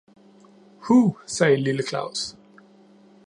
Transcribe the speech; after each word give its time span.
"Hu!" 0.79 1.15
sagde 1.25 1.57
lille 1.57 1.83
Claus. 1.83 2.35